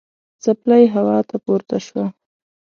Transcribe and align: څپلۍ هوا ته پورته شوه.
څپلۍ 0.43 0.83
هوا 0.95 1.17
ته 1.29 1.35
پورته 1.45 1.77
شوه. 1.85 2.05